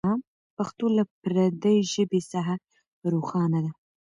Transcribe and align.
پښتو 0.55 0.85
له 0.97 1.03
پردۍ 1.21 1.77
ژبې 1.93 2.19
څخه 2.31 2.53
روښانه 3.11 3.59
ده. 3.65 3.71